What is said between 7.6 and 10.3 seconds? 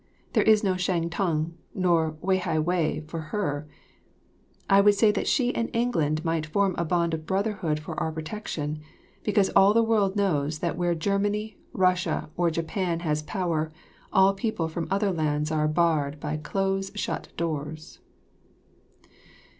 for our protection; because all the world